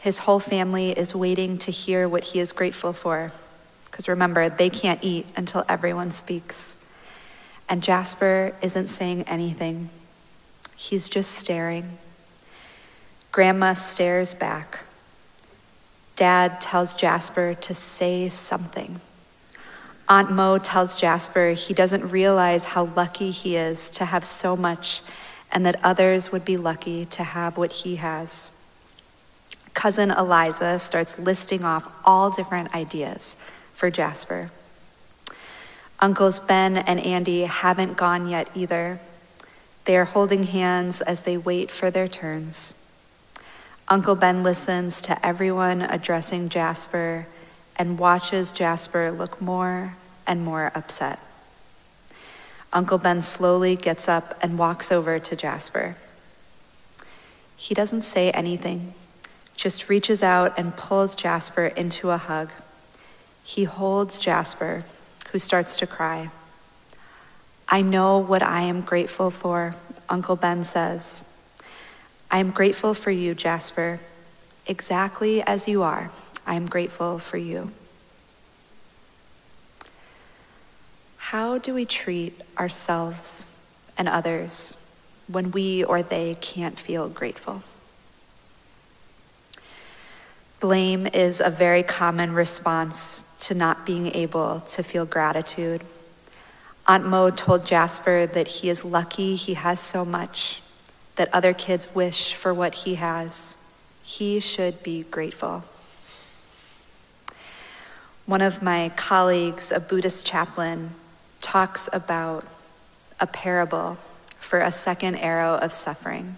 His 0.00 0.18
whole 0.18 0.40
family 0.40 0.90
is 0.90 1.14
waiting 1.14 1.56
to 1.58 1.70
hear 1.70 2.06
what 2.06 2.24
he 2.24 2.40
is 2.40 2.52
grateful 2.52 2.92
for. 2.92 3.32
Because 3.86 4.06
remember, 4.06 4.50
they 4.50 4.68
can't 4.68 5.02
eat 5.02 5.24
until 5.34 5.64
everyone 5.66 6.10
speaks. 6.10 6.76
And 7.70 7.82
Jasper 7.82 8.54
isn't 8.60 8.88
saying 8.88 9.22
anything, 9.22 9.88
he's 10.76 11.08
just 11.08 11.32
staring. 11.32 11.96
Grandma 13.32 13.72
stares 13.72 14.34
back. 14.34 14.84
Dad 16.16 16.60
tells 16.60 16.94
Jasper 16.94 17.54
to 17.54 17.74
say 17.74 18.28
something. 18.28 19.00
Aunt 20.08 20.30
Mo 20.30 20.58
tells 20.58 20.94
Jasper 20.94 21.52
he 21.52 21.74
doesn't 21.74 22.10
realize 22.10 22.66
how 22.66 22.84
lucky 22.84 23.30
he 23.30 23.56
is 23.56 23.88
to 23.90 24.04
have 24.04 24.24
so 24.24 24.56
much 24.56 25.02
and 25.50 25.64
that 25.64 25.80
others 25.82 26.30
would 26.30 26.44
be 26.44 26.56
lucky 26.56 27.06
to 27.06 27.24
have 27.24 27.56
what 27.56 27.72
he 27.72 27.96
has. 27.96 28.50
Cousin 29.72 30.10
Eliza 30.10 30.78
starts 30.78 31.18
listing 31.18 31.64
off 31.64 31.90
all 32.04 32.30
different 32.30 32.74
ideas 32.74 33.36
for 33.72 33.90
Jasper. 33.90 34.50
Uncles 36.00 36.38
Ben 36.38 36.76
and 36.76 37.00
Andy 37.00 37.42
haven't 37.42 37.96
gone 37.96 38.28
yet 38.28 38.48
either. 38.54 39.00
They 39.84 39.96
are 39.96 40.04
holding 40.04 40.44
hands 40.44 41.00
as 41.00 41.22
they 41.22 41.36
wait 41.36 41.70
for 41.70 41.90
their 41.90 42.08
turns. 42.08 42.74
Uncle 43.86 44.14
Ben 44.14 44.42
listens 44.42 45.02
to 45.02 45.26
everyone 45.26 45.82
addressing 45.82 46.48
Jasper 46.48 47.26
and 47.76 47.98
watches 47.98 48.50
Jasper 48.50 49.10
look 49.10 49.42
more 49.42 49.94
and 50.26 50.42
more 50.42 50.72
upset. 50.74 51.18
Uncle 52.72 52.96
Ben 52.96 53.20
slowly 53.20 53.76
gets 53.76 54.08
up 54.08 54.38
and 54.40 54.58
walks 54.58 54.90
over 54.90 55.18
to 55.18 55.36
Jasper. 55.36 55.96
He 57.56 57.74
doesn't 57.74 58.02
say 58.02 58.30
anything, 58.30 58.94
just 59.54 59.90
reaches 59.90 60.22
out 60.22 60.58
and 60.58 60.74
pulls 60.76 61.14
Jasper 61.14 61.66
into 61.66 62.10
a 62.10 62.16
hug. 62.16 62.50
He 63.42 63.64
holds 63.64 64.18
Jasper, 64.18 64.84
who 65.30 65.38
starts 65.38 65.76
to 65.76 65.86
cry. 65.86 66.30
I 67.68 67.82
know 67.82 68.16
what 68.18 68.42
I 68.42 68.62
am 68.62 68.80
grateful 68.80 69.30
for, 69.30 69.74
Uncle 70.08 70.36
Ben 70.36 70.64
says. 70.64 71.22
I 72.34 72.38
am 72.38 72.50
grateful 72.50 72.94
for 72.94 73.12
you, 73.12 73.32
Jasper. 73.32 74.00
Exactly 74.66 75.40
as 75.40 75.68
you 75.68 75.84
are, 75.84 76.10
I 76.44 76.56
am 76.56 76.66
grateful 76.66 77.20
for 77.20 77.36
you. 77.36 77.70
How 81.16 81.58
do 81.58 81.72
we 81.72 81.84
treat 81.84 82.40
ourselves 82.58 83.46
and 83.96 84.08
others 84.08 84.76
when 85.28 85.52
we 85.52 85.84
or 85.84 86.02
they 86.02 86.34
can't 86.34 86.76
feel 86.76 87.08
grateful? 87.08 87.62
Blame 90.58 91.06
is 91.06 91.40
a 91.40 91.50
very 91.50 91.84
common 91.84 92.32
response 92.32 93.24
to 93.42 93.54
not 93.54 93.86
being 93.86 94.08
able 94.08 94.58
to 94.70 94.82
feel 94.82 95.06
gratitude. 95.06 95.84
Aunt 96.88 97.06
Mo 97.06 97.30
told 97.30 97.64
Jasper 97.64 98.26
that 98.26 98.48
he 98.48 98.68
is 98.68 98.84
lucky 98.84 99.36
he 99.36 99.54
has 99.54 99.78
so 99.78 100.04
much 100.04 100.62
that 101.16 101.32
other 101.32 101.52
kids 101.52 101.94
wish 101.94 102.34
for 102.34 102.52
what 102.52 102.74
he 102.74 102.96
has. 102.96 103.56
He 104.02 104.40
should 104.40 104.82
be 104.82 105.04
grateful. 105.04 105.64
One 108.26 108.40
of 108.40 108.62
my 108.62 108.90
colleagues, 108.96 109.70
a 109.70 109.80
Buddhist 109.80 110.26
chaplain, 110.26 110.90
talks 111.40 111.88
about 111.92 112.46
a 113.20 113.26
parable 113.26 113.98
for 114.38 114.60
a 114.60 114.72
second 114.72 115.16
arrow 115.16 115.56
of 115.56 115.72
suffering. 115.72 116.36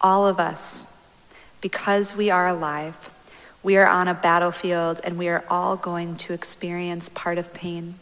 All 0.00 0.26
of 0.26 0.40
us, 0.40 0.86
because 1.60 2.16
we 2.16 2.30
are 2.30 2.46
alive, 2.46 3.10
we 3.62 3.76
are 3.76 3.86
on 3.86 4.08
a 4.08 4.14
battlefield 4.14 5.00
and 5.04 5.18
we 5.18 5.28
are 5.28 5.44
all 5.50 5.76
going 5.76 6.16
to 6.16 6.32
experience 6.32 7.08
part 7.08 7.36
of 7.36 7.52
pain. 7.52 7.96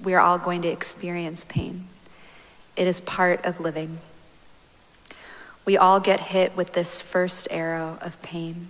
We 0.00 0.14
are 0.14 0.20
all 0.20 0.38
going 0.38 0.62
to 0.62 0.68
experience 0.68 1.44
pain. 1.44 1.88
It 2.76 2.86
is 2.86 3.00
part 3.00 3.44
of 3.44 3.58
living. 3.58 3.98
We 5.64 5.76
all 5.76 6.00
get 6.00 6.20
hit 6.20 6.56
with 6.56 6.72
this 6.72 7.00
first 7.00 7.46
arrow 7.50 7.98
of 8.00 8.20
pain. 8.22 8.68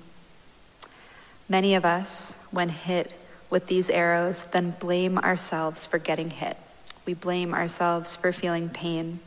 Many 1.49 1.75
of 1.75 1.85
us, 1.85 2.39
when 2.51 2.69
hit 2.69 3.13
with 3.49 3.67
these 3.67 3.89
arrows, 3.91 4.43
then 4.43 4.75
blame 4.79 5.19
ourselves 5.19 5.87
for 5.87 5.99
getting 5.99 6.31
hit. 6.31 6.57
We 7.05 7.15
blame 7.15 7.55
ourselves 7.55 8.15
for 8.15 8.33
feeling 8.33 8.69
pain. 8.69 9.21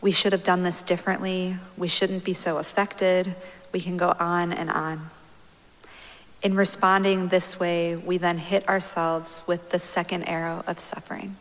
We 0.00 0.12
should 0.12 0.32
have 0.32 0.44
done 0.44 0.62
this 0.62 0.82
differently. 0.82 1.56
We 1.76 1.88
shouldn't 1.88 2.24
be 2.24 2.32
so 2.32 2.58
affected. 2.58 3.34
We 3.72 3.80
can 3.80 3.96
go 3.96 4.14
on 4.18 4.52
and 4.52 4.70
on. 4.70 5.10
In 6.42 6.54
responding 6.54 7.28
this 7.28 7.60
way, 7.60 7.96
we 7.96 8.16
then 8.16 8.38
hit 8.38 8.68
ourselves 8.68 9.42
with 9.46 9.70
the 9.70 9.78
second 9.78 10.24
arrow 10.24 10.64
of 10.66 10.78
suffering. 10.78 11.36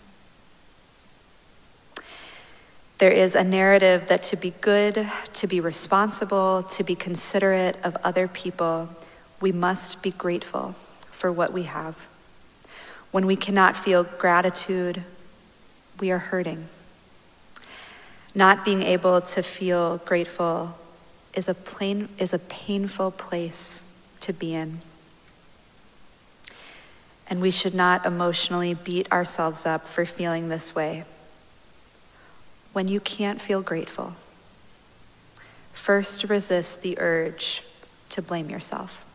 There 2.99 3.11
is 3.11 3.33
a 3.33 3.45
narrative 3.45 4.09
that 4.09 4.23
to 4.23 4.35
be 4.35 4.51
good, 4.59 5.09
to 5.35 5.47
be 5.47 5.61
responsible, 5.61 6.63
to 6.63 6.83
be 6.83 6.95
considerate 6.95 7.77
of 7.81 7.95
other 8.03 8.27
people, 8.27 8.89
we 9.39 9.53
must 9.53 10.03
be 10.03 10.11
grateful 10.11 10.75
for 11.09 11.31
what 11.31 11.53
we 11.53 11.63
have. 11.63 12.07
When 13.11 13.25
we 13.25 13.37
cannot 13.37 13.77
feel 13.77 14.03
gratitude, 14.03 15.03
we 16.01 16.11
are 16.11 16.17
hurting. 16.17 16.67
Not 18.35 18.65
being 18.65 18.81
able 18.81 19.21
to 19.21 19.43
feel 19.43 19.99
grateful 19.99 20.77
is 21.33 21.47
a, 21.47 21.53
plain, 21.53 22.09
is 22.17 22.33
a 22.33 22.39
painful 22.39 23.11
place 23.11 23.85
to 24.19 24.33
be 24.33 24.53
in. 24.53 24.81
And 27.29 27.39
we 27.39 27.49
should 27.49 27.73
not 27.73 28.05
emotionally 28.05 28.73
beat 28.73 29.09
ourselves 29.09 29.65
up 29.65 29.85
for 29.85 30.05
feeling 30.05 30.49
this 30.49 30.75
way 30.75 31.05
when 32.73 32.88
you 32.88 32.99
can't 32.99 33.41
feel 33.41 33.61
grateful, 33.61 34.15
first 35.73 36.23
resist 36.25 36.81
the 36.81 36.97
urge 36.99 37.63
to 38.09 38.21
blame 38.21 38.49
yourself. 38.49 39.05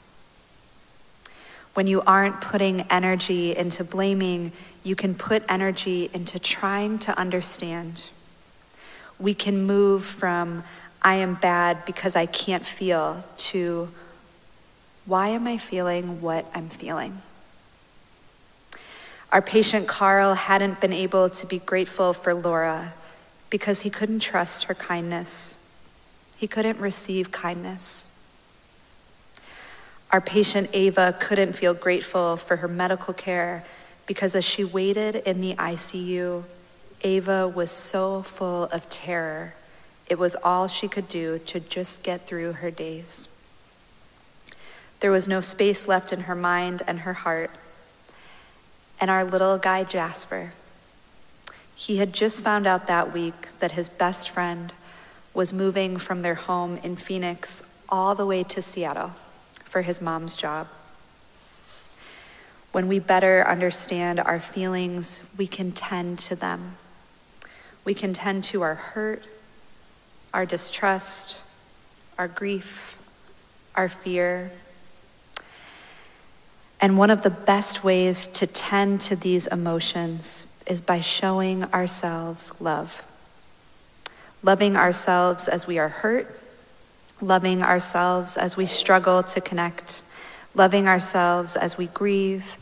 When 1.74 1.86
you 1.86 2.02
aren't 2.02 2.40
putting 2.40 2.82
energy 2.82 3.56
into 3.56 3.82
blaming, 3.82 4.52
you 4.84 4.94
can 4.94 5.14
put 5.14 5.42
energy 5.48 6.08
into 6.12 6.38
trying 6.38 6.98
to 7.00 7.18
understand. 7.18 8.04
We 9.18 9.34
can 9.34 9.66
move 9.66 10.04
from, 10.04 10.62
I 11.02 11.16
am 11.16 11.34
bad 11.34 11.84
because 11.84 12.14
I 12.14 12.26
can't 12.26 12.64
feel, 12.64 13.24
to, 13.36 13.88
why 15.04 15.28
am 15.28 15.46
I 15.48 15.56
feeling 15.56 16.20
what 16.20 16.46
I'm 16.54 16.68
feeling? 16.68 17.22
Our 19.32 19.42
patient 19.42 19.88
Carl 19.88 20.34
hadn't 20.34 20.80
been 20.80 20.92
able 20.92 21.28
to 21.28 21.46
be 21.46 21.58
grateful 21.58 22.12
for 22.12 22.34
Laura 22.34 22.94
because 23.54 23.82
he 23.82 23.88
couldn't 23.88 24.18
trust 24.18 24.64
her 24.64 24.74
kindness. 24.74 25.54
He 26.36 26.48
couldn't 26.48 26.76
receive 26.80 27.30
kindness. 27.30 28.08
Our 30.10 30.20
patient 30.20 30.70
Ava 30.72 31.16
couldn't 31.20 31.52
feel 31.52 31.72
grateful 31.72 32.36
for 32.36 32.56
her 32.56 32.66
medical 32.66 33.14
care 33.14 33.64
because 34.06 34.34
as 34.34 34.44
she 34.44 34.64
waited 34.64 35.22
in 35.24 35.40
the 35.40 35.54
ICU, 35.54 36.42
Ava 37.02 37.46
was 37.46 37.70
so 37.70 38.22
full 38.22 38.64
of 38.64 38.90
terror. 38.90 39.54
It 40.10 40.18
was 40.18 40.34
all 40.42 40.66
she 40.66 40.88
could 40.88 41.06
do 41.06 41.38
to 41.38 41.60
just 41.60 42.02
get 42.02 42.26
through 42.26 42.54
her 42.54 42.72
days. 42.72 43.28
There 44.98 45.12
was 45.12 45.28
no 45.28 45.40
space 45.40 45.86
left 45.86 46.12
in 46.12 46.22
her 46.22 46.34
mind 46.34 46.82
and 46.88 46.98
her 46.98 47.12
heart. 47.12 47.52
And 49.00 49.12
our 49.12 49.22
little 49.22 49.58
guy 49.58 49.84
Jasper, 49.84 50.54
he 51.74 51.96
had 51.96 52.12
just 52.12 52.42
found 52.42 52.66
out 52.66 52.86
that 52.86 53.12
week 53.12 53.58
that 53.58 53.72
his 53.72 53.88
best 53.88 54.30
friend 54.30 54.72
was 55.32 55.52
moving 55.52 55.96
from 55.96 56.22
their 56.22 56.36
home 56.36 56.78
in 56.82 56.96
Phoenix 56.96 57.62
all 57.88 58.14
the 58.14 58.26
way 58.26 58.44
to 58.44 58.62
Seattle 58.62 59.12
for 59.64 59.82
his 59.82 60.00
mom's 60.00 60.36
job. 60.36 60.68
When 62.70 62.88
we 62.88 62.98
better 62.98 63.46
understand 63.46 64.20
our 64.20 64.40
feelings, 64.40 65.22
we 65.36 65.46
can 65.46 65.72
tend 65.72 66.18
to 66.20 66.36
them. 66.36 66.76
We 67.84 67.94
can 67.94 68.12
tend 68.12 68.44
to 68.44 68.62
our 68.62 68.74
hurt, 68.74 69.24
our 70.32 70.46
distrust, 70.46 71.42
our 72.18 72.28
grief, 72.28 72.98
our 73.74 73.88
fear. 73.88 74.52
And 76.80 76.98
one 76.98 77.10
of 77.10 77.22
the 77.22 77.30
best 77.30 77.84
ways 77.84 78.26
to 78.28 78.46
tend 78.46 79.00
to 79.02 79.16
these 79.16 79.46
emotions 79.46 80.46
is 80.66 80.80
by 80.80 81.00
showing 81.00 81.64
ourselves 81.64 82.52
love. 82.60 83.02
Loving 84.42 84.76
ourselves 84.76 85.48
as 85.48 85.66
we 85.66 85.78
are 85.78 85.88
hurt, 85.88 86.40
loving 87.20 87.62
ourselves 87.62 88.36
as 88.36 88.56
we 88.56 88.66
struggle 88.66 89.22
to 89.22 89.40
connect, 89.40 90.02
loving 90.54 90.86
ourselves 90.86 91.56
as 91.56 91.78
we 91.78 91.86
grieve, 91.86 92.56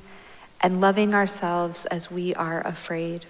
and 0.61 0.80
loving 0.80 1.14
ourselves 1.14 1.87
as 1.87 2.11
we 2.11 2.35
are 2.35 2.64
afraid. 2.66 3.26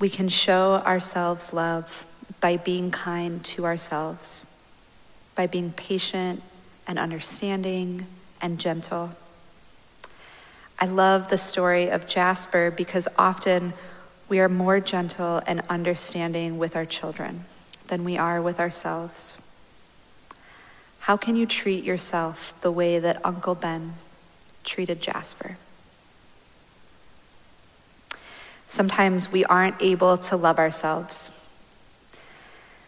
We 0.00 0.08
can 0.08 0.28
show 0.28 0.74
ourselves 0.86 1.52
love 1.52 2.06
by 2.40 2.56
being 2.56 2.90
kind 2.90 3.44
to 3.44 3.66
ourselves, 3.66 4.46
by 5.34 5.46
being 5.46 5.72
patient 5.72 6.42
and 6.86 6.98
understanding 6.98 8.06
and 8.40 8.58
gentle. 8.58 9.10
I 10.80 10.86
love 10.86 11.28
the 11.28 11.38
story 11.38 11.90
of 11.90 12.06
Jasper 12.06 12.70
because 12.70 13.08
often 13.18 13.72
we 14.28 14.38
are 14.38 14.48
more 14.48 14.78
gentle 14.78 15.42
and 15.46 15.62
understanding 15.68 16.56
with 16.56 16.76
our 16.76 16.86
children 16.86 17.44
than 17.88 18.04
we 18.04 18.16
are 18.16 18.40
with 18.40 18.60
ourselves. 18.60 19.38
How 21.00 21.16
can 21.16 21.34
you 21.34 21.46
treat 21.46 21.82
yourself 21.82 22.54
the 22.60 22.70
way 22.70 22.98
that 22.98 23.24
Uncle 23.24 23.54
Ben 23.56 23.94
treated 24.62 25.00
Jasper? 25.00 25.56
Sometimes 28.68 29.32
we 29.32 29.44
aren't 29.46 29.80
able 29.80 30.16
to 30.18 30.36
love 30.36 30.58
ourselves. 30.58 31.32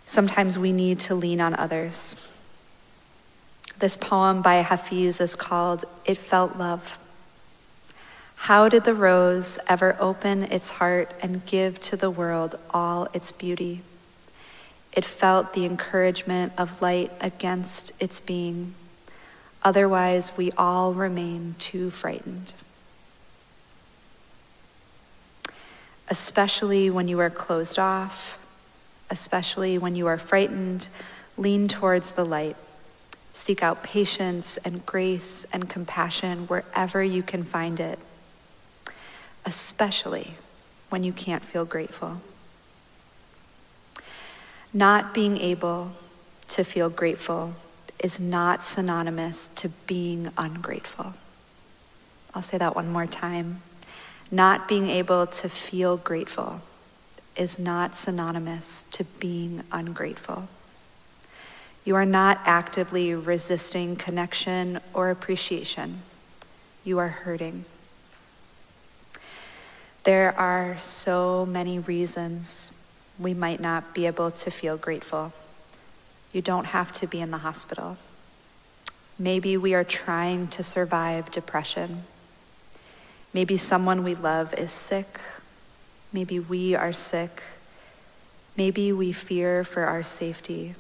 Sometimes 0.07 0.59
we 0.59 0.73
need 0.73 1.01
to 1.01 1.15
lean 1.15 1.41
on 1.41 1.55
others. 1.55 2.15
This 3.79 3.97
poem 3.97 4.43
by 4.43 4.57
Hafiz 4.57 5.21
is 5.21 5.35
called 5.35 5.87
It 6.05 6.19
Felt 6.19 6.57
Love. 6.57 6.99
How 8.45 8.71
did 8.71 8.85
the 8.85 8.95
rose 8.95 9.59
ever 9.69 9.99
open 10.01 10.45
its 10.45 10.71
heart 10.71 11.13
and 11.21 11.45
give 11.45 11.79
to 11.83 11.97
the 11.97 12.11
world 12.11 12.59
all 12.71 13.07
its 13.13 13.33
beauty? 13.33 13.83
It 14.95 15.05
felt 15.05 15.53
the 15.53 15.67
encouragement 15.67 16.55
of 16.57 16.81
light 16.81 17.13
against 17.21 17.93
its 18.01 18.19
being. 18.19 18.75
Otherwise, 19.63 20.33
we 20.39 20.53
all 20.53 20.95
remain 20.95 21.55
too 21.59 21.91
frightened. 21.91 22.55
Especially 26.09 26.89
when 26.89 27.09
you 27.09 27.21
are 27.21 27.31
closed 27.31 27.79
off, 27.79 28.39
especially 29.11 29.77
when 29.77 29.95
you 29.95 30.07
are 30.07 30.19
frightened, 30.19 30.89
lean 31.37 31.69
towards 31.69 32.13
the 32.13 32.25
light. 32.25 32.57
Seek 33.35 33.63
out 33.63 33.83
patience 33.83 34.57
and 34.57 34.85
grace 34.87 35.45
and 35.53 35.69
compassion 35.69 36.47
wherever 36.47 37.03
you 37.05 37.23
can 37.23 37.45
find 37.45 37.79
it, 37.79 37.99
especially 39.45 40.35
when 40.89 41.05
you 41.05 41.13
can't 41.13 41.45
feel 41.45 41.65
grateful. 41.65 42.21
Not 44.73 45.15
being 45.15 45.39
able 45.39 45.93
to 46.49 46.65
feel 46.65 46.91
grateful 46.91 47.55
is 48.03 48.21
not 48.21 48.65
synonymous 48.65 49.49
to 49.57 49.69
being 49.87 50.31
ungrateful. 50.39 51.15
I'll 52.35 52.43
say 52.43 52.59
that 52.59 52.77
one 52.77 52.91
more 52.91 53.07
time. 53.07 53.63
Not 54.31 54.69
being 54.69 54.89
able 54.89 55.27
to 55.27 55.49
feel 55.49 55.97
grateful 55.97 56.61
is 57.37 57.59
not 57.59 57.97
synonymous 57.97 58.85
to 58.93 59.05
being 59.19 59.65
ungrateful. 59.73 60.49
You 61.85 61.97
are 61.97 62.07
not 62.07 62.41
actively 62.45 63.15
resisting 63.15 63.97
connection 63.97 64.81
or 64.93 65.11
appreciation. 65.11 66.03
You 66.85 66.99
are 66.99 67.09
hurting. 67.09 67.65
There 70.11 70.37
are 70.37 70.77
so 70.81 71.47
many 71.47 71.79
reasons 71.79 72.73
we 73.17 73.33
might 73.33 73.61
not 73.61 73.95
be 73.95 74.09
able 74.09 74.33
to 74.33 74.51
feel 74.51 74.77
grateful. 74.77 75.33
You 76.33 76.43
don't 76.43 76.65
have 76.65 76.91
to 76.95 77.07
be 77.07 77.21
in 77.21 77.31
the 77.31 77.39
hospital. 77.39 77.97
Maybe 79.21 79.57
we 79.57 79.73
are 79.73 79.85
trying 79.85 80.49
to 80.49 80.65
survive 80.65 81.31
depression. 81.31 82.03
Maybe 83.33 83.57
someone 83.57 84.03
we 84.03 84.17
love 84.17 84.53
is 84.55 84.73
sick 84.73 85.21
Maybe 86.13 86.41
we 86.41 86.75
are 86.75 86.93
sick. 86.93 87.45
Maybe 88.57 88.93
we 88.93 89.13
fear 89.13 89.63
for 89.63 89.85
our 89.85 90.03
safety. 90.03 90.75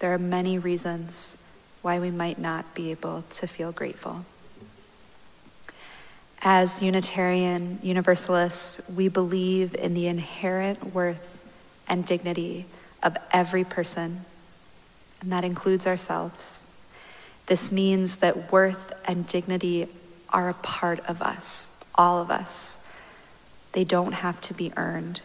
There 0.00 0.12
are 0.12 0.18
many 0.18 0.58
reasons 0.58 1.38
why 1.80 1.98
we 1.98 2.10
might 2.10 2.38
not 2.38 2.74
be 2.74 2.90
able 2.90 3.24
to 3.30 3.46
feel 3.46 3.72
grateful. 3.72 4.26
As 6.42 6.80
Unitarian 6.80 7.78
Universalists, 7.82 8.80
we 8.88 9.08
believe 9.08 9.74
in 9.74 9.92
the 9.92 10.06
inherent 10.06 10.94
worth 10.94 11.42
and 11.86 12.06
dignity 12.06 12.64
of 13.02 13.18
every 13.30 13.62
person, 13.62 14.24
and 15.20 15.30
that 15.30 15.44
includes 15.44 15.86
ourselves. 15.86 16.62
This 17.44 17.70
means 17.70 18.16
that 18.16 18.50
worth 18.50 18.94
and 19.06 19.26
dignity 19.26 19.88
are 20.30 20.48
a 20.48 20.54
part 20.54 21.00
of 21.00 21.20
us, 21.20 21.76
all 21.94 22.22
of 22.22 22.30
us. 22.30 22.78
They 23.72 23.84
don't 23.84 24.12
have 24.12 24.40
to 24.42 24.54
be 24.54 24.72
earned. 24.78 25.20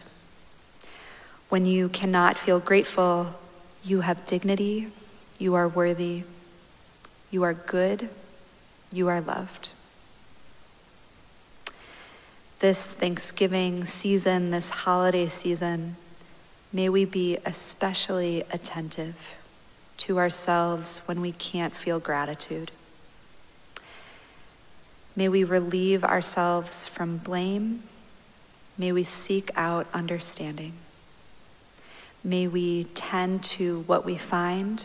When 1.48 1.64
you 1.64 1.88
cannot 1.88 2.36
feel 2.36 2.60
grateful, 2.60 3.34
you 3.82 4.02
have 4.02 4.26
dignity, 4.26 4.88
you 5.38 5.54
are 5.54 5.68
worthy, 5.68 6.24
you 7.30 7.42
are 7.42 7.54
good, 7.54 8.10
you 8.92 9.08
are 9.08 9.22
loved. 9.22 9.72
This 12.58 12.94
Thanksgiving 12.94 13.84
season, 13.84 14.50
this 14.50 14.70
holiday 14.70 15.28
season, 15.28 15.96
may 16.72 16.88
we 16.88 17.04
be 17.04 17.38
especially 17.44 18.44
attentive 18.50 19.34
to 19.98 20.18
ourselves 20.18 21.00
when 21.06 21.20
we 21.20 21.32
can't 21.32 21.74
feel 21.74 22.00
gratitude. 22.00 22.70
May 25.14 25.28
we 25.28 25.44
relieve 25.44 26.02
ourselves 26.04 26.86
from 26.86 27.18
blame 27.18 27.82
May 28.78 28.92
we 28.92 29.04
seek 29.04 29.50
out 29.56 29.86
understanding. 29.94 30.74
May 32.22 32.46
we 32.46 32.84
tend 32.84 33.42
to 33.44 33.80
what 33.82 34.04
we 34.04 34.18
find, 34.18 34.84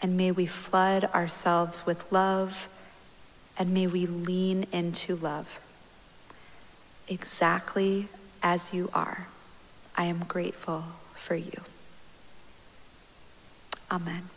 and 0.00 0.16
may 0.16 0.30
we 0.30 0.46
flood 0.46 1.04
ourselves 1.06 1.84
with 1.84 2.10
love, 2.10 2.68
and 3.58 3.74
may 3.74 3.86
we 3.86 4.06
lean 4.06 4.66
into 4.72 5.16
love. 5.16 5.58
Exactly 7.08 8.08
as 8.42 8.72
you 8.72 8.90
are, 8.94 9.28
I 9.96 10.04
am 10.04 10.24
grateful 10.24 10.84
for 11.14 11.34
you. 11.34 11.60
Amen. 13.90 14.30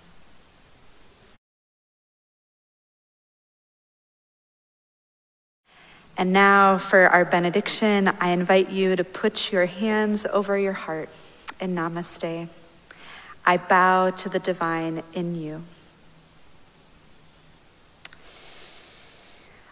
And 6.17 6.33
now 6.33 6.79
for 6.79 7.07
our 7.07 7.23
benediction, 7.25 8.09
I 8.19 8.29
invite 8.29 8.71
you 8.71 8.95
to 8.95 9.03
put 9.03 9.51
your 9.51 9.67
hands 9.67 10.25
over 10.25 10.57
your 10.57 10.73
heart 10.73 11.09
in 11.59 11.75
namaste. 11.75 12.49
I 13.45 13.57
bow 13.57 14.09
to 14.09 14.27
the 14.27 14.39
divine 14.39 15.03
in 15.13 15.35
you. 15.35 15.63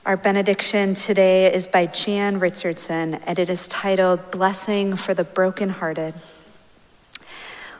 Our 0.05 0.17
benediction 0.17 0.93
today 0.93 1.51
is 1.51 1.65
by 1.65 1.87
Jan 1.87 2.39
Richardson, 2.39 3.15
and 3.25 3.39
it 3.39 3.49
is 3.49 3.67
titled 3.67 4.29
Blessing 4.29 4.95
for 4.95 5.15
the 5.15 5.23
Brokenhearted. 5.23 6.13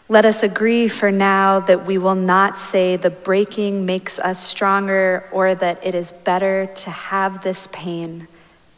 Let 0.09 0.25
us 0.25 0.41
agree 0.41 0.87
for 0.87 1.11
now 1.11 1.59
that 1.59 1.85
we 1.85 1.99
will 1.99 2.15
not 2.15 2.57
say 2.57 2.95
the 2.95 3.11
breaking 3.11 3.85
makes 3.85 4.17
us 4.17 4.39
stronger 4.39 5.29
or 5.31 5.53
that 5.53 5.85
it 5.85 5.93
is 5.93 6.11
better 6.11 6.65
to 6.65 6.89
have 6.89 7.43
this 7.43 7.67
pain 7.71 8.27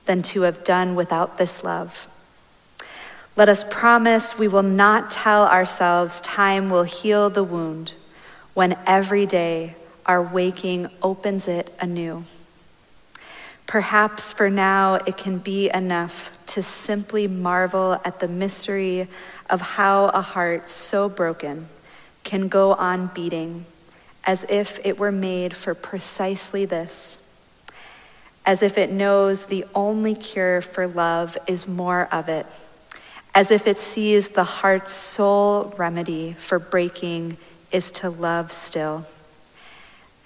than 0.08 0.24
to 0.24 0.42
have 0.42 0.66
done 0.66 0.96
without 0.96 1.38
this 1.38 1.64
love. 1.64 2.10
Let 3.38 3.48
us 3.48 3.64
promise 3.64 4.38
we 4.38 4.50
will 4.50 4.62
not 4.62 5.10
tell 5.10 5.48
ourselves 5.48 6.20
time 6.20 6.70
will 6.70 6.84
heal 6.84 7.30
the 7.30 7.46
wound 7.46 7.94
when 8.54 8.78
every 8.86 9.26
day 9.26 9.78
our 10.06 10.22
waking 10.22 10.90
opens 11.02 11.48
it 11.48 11.74
anew. 11.80 12.26
Perhaps 13.68 14.32
for 14.32 14.50
now 14.50 14.96
it 14.96 15.18
can 15.18 15.40
be 15.40 15.70
enough 15.74 16.32
to 16.48 16.64
simply 16.64 17.28
marvel 17.28 18.00
at 18.06 18.22
the 18.22 18.28
mystery 18.28 19.10
of 19.50 19.60
how 19.60 20.06
a 20.06 20.22
heart 20.22 20.70
so 20.70 21.10
broken 21.10 21.68
can 22.24 22.48
go 22.48 22.74
on 22.74 23.08
beating 23.14 23.66
as 24.24 24.46
if 24.50 24.80
it 24.86 24.98
were 24.98 25.12
made 25.12 25.56
for 25.56 25.74
precisely 25.74 26.66
this, 26.66 27.30
as 28.46 28.64
if 28.64 28.78
it 28.78 28.92
knows 28.92 29.48
the 29.48 29.66
only 29.76 30.16
cure 30.16 30.62
for 30.62 30.88
love 30.88 31.38
is 31.48 31.68
more 31.68 32.08
of 32.14 32.30
it, 32.30 32.46
as 33.36 33.52
if 33.52 33.68
it 33.68 33.78
sees 33.78 34.30
the 34.30 34.44
heart's 34.44 34.92
sole 34.94 35.74
remedy 35.78 36.34
for 36.34 36.58
breaking 36.58 37.38
is 37.72 37.92
to 37.92 38.10
love 38.10 38.52
still, 38.52 39.06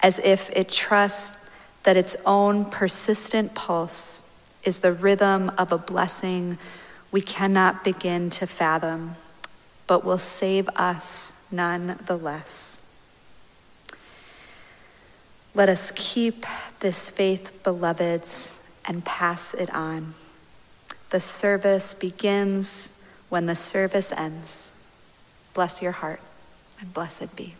as 0.00 0.20
if 0.20 0.50
it 0.50 0.68
trusts 0.68 1.41
that 1.84 1.96
its 1.96 2.16
own 2.24 2.64
persistent 2.64 3.54
pulse 3.54 4.22
is 4.64 4.80
the 4.80 4.92
rhythm 4.92 5.50
of 5.58 5.72
a 5.72 5.78
blessing 5.78 6.58
we 7.10 7.20
cannot 7.20 7.84
begin 7.84 8.30
to 8.30 8.46
fathom, 8.46 9.16
but 9.86 10.04
will 10.04 10.18
save 10.18 10.68
us 10.70 11.44
none 11.50 11.98
the 12.06 12.16
less. 12.16 12.80
Let 15.54 15.68
us 15.68 15.92
keep 15.94 16.46
this 16.80 17.10
faith, 17.10 17.62
beloveds, 17.62 18.58
and 18.86 19.04
pass 19.04 19.52
it 19.52 19.72
on. 19.74 20.14
The 21.10 21.20
service 21.20 21.92
begins 21.92 22.92
when 23.28 23.44
the 23.44 23.56
service 23.56 24.12
ends. 24.12 24.72
Bless 25.52 25.82
your 25.82 25.92
heart 25.92 26.22
and 26.80 26.94
blessed 26.94 27.36
be. 27.36 27.54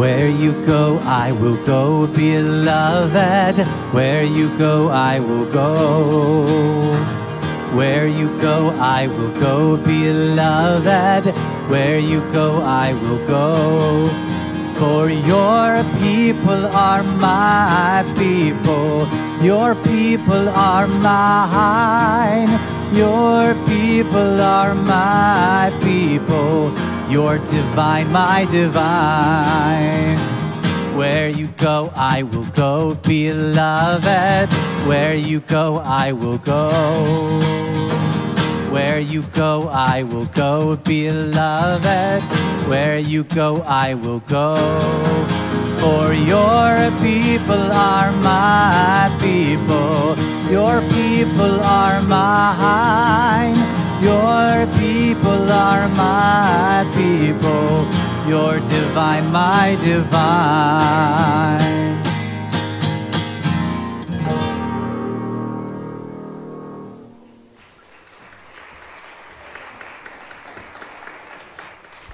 Where 0.00 0.30
you 0.30 0.52
go, 0.64 0.98
I 1.04 1.30
will 1.30 1.62
go, 1.66 2.06
beloved. 2.06 3.56
Where 3.92 4.24
you 4.24 4.48
go, 4.56 4.88
I 4.88 5.20
will 5.20 5.44
go. 5.52 6.96
Where 7.76 8.08
you 8.08 8.28
go, 8.40 8.70
I 8.80 9.08
will 9.08 9.38
go, 9.38 9.76
beloved. 9.76 11.36
Where 11.68 11.98
you 11.98 12.20
go, 12.32 12.62
I 12.62 12.94
will 12.94 13.20
go. 13.26 14.08
For 14.78 15.10
your 15.10 15.84
people 16.00 16.64
are 16.74 17.02
my 17.20 18.02
people. 18.16 19.06
Your 19.44 19.74
people 19.74 20.48
are 20.48 20.86
mine. 20.88 22.48
Your 22.94 23.54
people 23.68 24.40
are 24.40 24.74
my 24.74 25.70
people. 25.82 26.89
You're 27.10 27.38
divine, 27.38 28.12
my 28.12 28.46
divine. 28.52 30.16
Where 30.96 31.28
you 31.28 31.48
go, 31.56 31.92
I 31.96 32.22
will 32.22 32.46
go, 32.54 32.94
beloved. 32.94 34.52
Where 34.86 35.16
you 35.16 35.40
go, 35.40 35.82
I 35.84 36.12
will 36.12 36.38
go. 36.38 36.70
Where 38.70 39.00
you 39.00 39.22
go, 39.34 39.68
I 39.72 40.04
will 40.04 40.26
go, 40.26 40.76
beloved. 40.76 42.22
Where 42.68 42.98
you 42.98 43.24
go, 43.24 43.62
I 43.62 43.94
will 43.94 44.20
go. 44.20 44.54
For 45.80 46.14
your 46.14 46.92
people 47.02 47.72
are 47.72 48.12
my 48.22 49.10
people. 49.18 50.14
Your 50.48 50.80
people 50.90 51.60
are 51.64 52.00
mine. 52.02 53.69
Your 54.02 54.66
people 54.78 55.52
are 55.52 55.86
my 55.90 56.88
people. 56.94 57.86
You're 58.26 58.60
divine, 58.60 59.30
my 59.30 59.76
divine. 59.84 61.60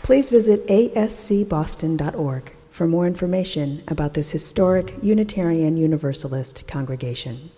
Please 0.02 0.30
visit 0.30 0.66
ascboston.org 0.66 2.52
for 2.70 2.88
more 2.88 3.06
information 3.06 3.82
about 3.86 4.14
this 4.14 4.32
historic 4.32 4.92
Unitarian 5.02 5.76
Universalist 5.76 6.66
congregation. 6.66 7.50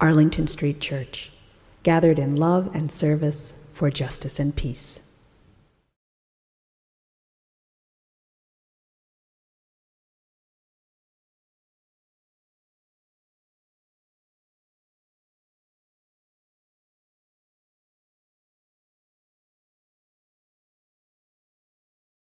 Arlington 0.00 0.46
Street 0.46 0.80
Church 0.80 1.30
gathered 1.84 2.18
in 2.18 2.34
love 2.34 2.74
and 2.74 2.90
service 2.90 3.52
for 3.72 3.90
justice 3.90 4.40
and 4.40 4.56
peace. 4.56 5.03